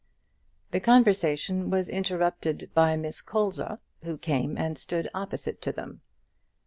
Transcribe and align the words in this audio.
The 0.71 0.79
conversation 0.79 1.69
was 1.69 1.87
interrupted 1.87 2.71
by 2.73 2.95
Miss 2.95 3.21
Colza, 3.21 3.77
who 4.03 4.17
came 4.17 4.57
and 4.57 4.75
stood 4.75 5.07
opposite 5.13 5.61
to 5.61 5.71
them. 5.71 6.01